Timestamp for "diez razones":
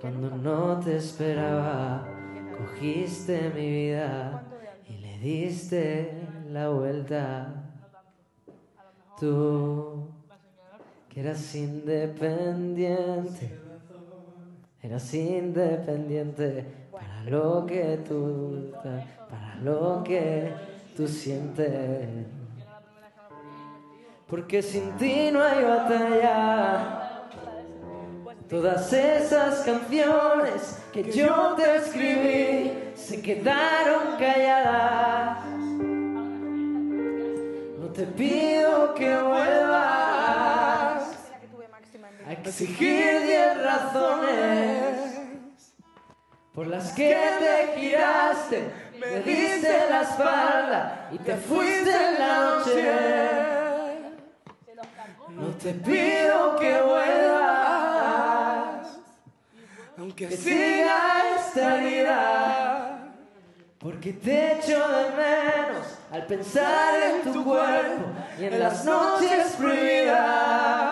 43.26-45.18